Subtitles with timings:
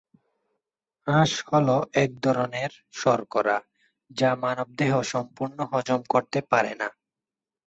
[1.07, 3.57] আঁশ হলো এক ধরনের শর্করা
[4.11, 6.87] যা মানব দেহ সম্পূর্ণ হজম করতে পারে না।